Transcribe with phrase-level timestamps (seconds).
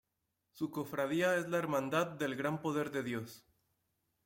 [0.49, 3.45] Su cofradía es la Hermandad del Gran Poder de Dios.